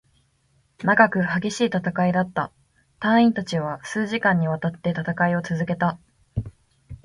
[0.79, 2.51] 長く、激しい戦いだった。
[2.99, 5.99] 隊員達は数時間に渡って戦いを続けた。